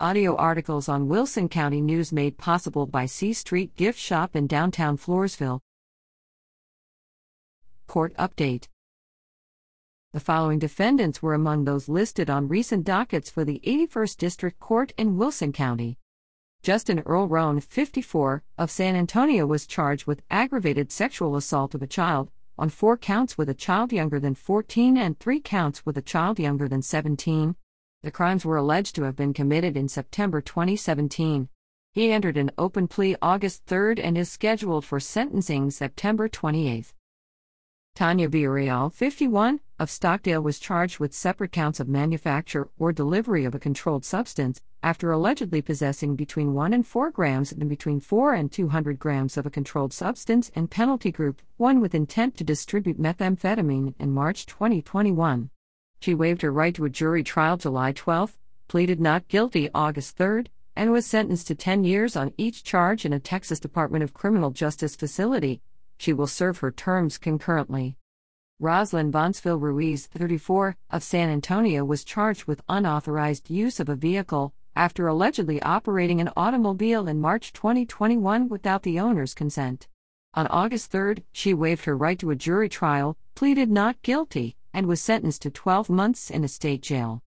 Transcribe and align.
Audio 0.00 0.34
articles 0.34 0.88
on 0.88 1.06
Wilson 1.06 1.48
County 1.48 1.80
News 1.80 2.12
made 2.12 2.36
possible 2.36 2.84
by 2.84 3.06
C 3.06 3.32
Street 3.32 3.76
Gift 3.76 3.96
Shop 3.96 4.34
in 4.34 4.48
downtown 4.48 4.98
Floresville. 4.98 5.60
Court 7.86 8.12
update. 8.16 8.66
The 10.12 10.18
following 10.18 10.58
defendants 10.58 11.22
were 11.22 11.32
among 11.32 11.62
those 11.64 11.88
listed 11.88 12.28
on 12.28 12.48
recent 12.48 12.84
dockets 12.84 13.30
for 13.30 13.44
the 13.44 13.60
81st 13.64 14.16
District 14.16 14.58
Court 14.58 14.92
in 14.98 15.16
Wilson 15.16 15.52
County. 15.52 15.96
Justin 16.64 16.98
Earl 17.06 17.28
Roan, 17.28 17.60
54, 17.60 18.42
of 18.58 18.72
San 18.72 18.96
Antonio 18.96 19.46
was 19.46 19.64
charged 19.64 20.08
with 20.08 20.22
aggravated 20.28 20.90
sexual 20.90 21.36
assault 21.36 21.72
of 21.72 21.82
a 21.82 21.86
child, 21.86 22.32
on 22.58 22.68
four 22.68 22.96
counts 22.96 23.38
with 23.38 23.48
a 23.48 23.54
child 23.54 23.92
younger 23.92 24.18
than 24.18 24.34
14 24.34 24.96
and 24.96 25.20
three 25.20 25.38
counts 25.38 25.86
with 25.86 25.96
a 25.96 26.02
child 26.02 26.40
younger 26.40 26.66
than 26.66 26.82
17. 26.82 27.54
The 28.04 28.10
crimes 28.10 28.44
were 28.44 28.58
alleged 28.58 28.94
to 28.96 29.04
have 29.04 29.16
been 29.16 29.32
committed 29.32 29.78
in 29.78 29.88
September 29.88 30.42
2017. 30.42 31.48
He 31.94 32.12
entered 32.12 32.36
an 32.36 32.50
open 32.58 32.86
plea 32.86 33.16
August 33.22 33.64
3 33.64 33.94
and 34.02 34.18
is 34.18 34.30
scheduled 34.30 34.84
for 34.84 35.00
sentencing 35.00 35.70
September 35.70 36.28
28. 36.28 36.92
Tanya 37.94 38.28
Villarreal, 38.28 38.92
51, 38.92 39.60
of 39.78 39.90
Stockdale 39.90 40.42
was 40.42 40.58
charged 40.58 40.98
with 40.98 41.14
separate 41.14 41.50
counts 41.50 41.80
of 41.80 41.88
manufacture 41.88 42.68
or 42.78 42.92
delivery 42.92 43.46
of 43.46 43.54
a 43.54 43.58
controlled 43.58 44.04
substance 44.04 44.60
after 44.82 45.10
allegedly 45.10 45.62
possessing 45.62 46.14
between 46.14 46.52
1 46.52 46.74
and 46.74 46.86
4 46.86 47.10
grams 47.10 47.52
and 47.52 47.70
between 47.70 48.00
4 48.00 48.34
and 48.34 48.52
200 48.52 48.98
grams 48.98 49.38
of 49.38 49.46
a 49.46 49.50
controlled 49.50 49.94
substance 49.94 50.50
and 50.54 50.70
penalty 50.70 51.10
group 51.10 51.40
1 51.56 51.80
with 51.80 51.94
intent 51.94 52.36
to 52.36 52.44
distribute 52.44 53.00
methamphetamine 53.00 53.94
in 53.98 54.12
March 54.12 54.44
2021. 54.44 55.48
She 56.04 56.14
waived 56.14 56.42
her 56.42 56.52
right 56.52 56.74
to 56.74 56.84
a 56.84 56.90
jury 56.90 57.22
trial 57.22 57.56
July 57.56 57.92
12, 57.92 58.36
pleaded 58.68 59.00
not 59.00 59.26
guilty 59.26 59.70
August 59.74 60.18
3, 60.18 60.44
and 60.76 60.92
was 60.92 61.06
sentenced 61.06 61.46
to 61.46 61.54
10 61.54 61.82
years 61.84 62.14
on 62.14 62.34
each 62.36 62.62
charge 62.62 63.06
in 63.06 63.14
a 63.14 63.18
Texas 63.18 63.58
Department 63.58 64.04
of 64.04 64.12
Criminal 64.12 64.50
Justice 64.50 64.96
facility 64.96 65.62
she 65.96 66.12
will 66.12 66.26
serve 66.26 66.58
her 66.58 66.70
terms 66.70 67.16
concurrently. 67.16 67.96
Roslyn 68.60 69.10
Bonsville 69.10 69.58
Ruiz, 69.58 70.06
34, 70.06 70.76
of 70.90 71.02
San 71.02 71.30
Antonio 71.30 71.86
was 71.86 72.04
charged 72.04 72.44
with 72.44 72.60
unauthorized 72.68 73.48
use 73.48 73.80
of 73.80 73.88
a 73.88 73.96
vehicle 73.96 74.52
after 74.76 75.06
allegedly 75.06 75.62
operating 75.62 76.20
an 76.20 76.28
automobile 76.36 77.08
in 77.08 77.18
March 77.18 77.50
2021 77.54 78.50
without 78.50 78.82
the 78.82 79.00
owner's 79.00 79.32
consent. 79.32 79.88
On 80.34 80.46
August 80.48 80.90
3, 80.90 81.24
she 81.32 81.54
waived 81.54 81.86
her 81.86 81.96
right 81.96 82.18
to 82.18 82.30
a 82.30 82.36
jury 82.36 82.68
trial, 82.68 83.16
pleaded 83.34 83.70
not 83.70 84.02
guilty, 84.02 84.54
and 84.74 84.86
was 84.86 85.00
sentenced 85.00 85.40
to 85.42 85.50
12 85.50 85.88
months 85.88 86.30
in 86.30 86.44
a 86.44 86.48
state 86.48 86.82
jail. 86.82 87.22